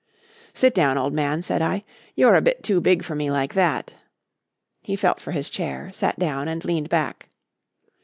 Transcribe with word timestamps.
"Sit 0.55 0.73
down, 0.73 0.97
old 0.97 1.13
man," 1.13 1.43
said 1.43 1.61
I. 1.61 1.83
"You're 2.15 2.33
a 2.33 2.41
bit 2.41 2.63
too 2.63 2.81
big 2.81 3.03
for 3.03 3.13
me 3.13 3.29
like 3.29 3.53
that." 3.53 4.01
He 4.81 4.95
felt 4.95 5.19
for 5.19 5.29
his 5.31 5.47
chair, 5.47 5.91
sat 5.93 6.17
down 6.17 6.47
and 6.47 6.65
leaned 6.65 6.89
back. 6.89 7.29